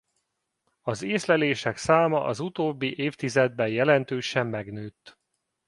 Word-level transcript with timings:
Az 0.81 1.01
észlelések 1.01 1.77
száma 1.77 2.23
az 2.23 2.39
utóbbi 2.39 2.95
évtizedben 2.99 3.67
jelentősen 3.67 4.47
megnőtt. 4.47 5.19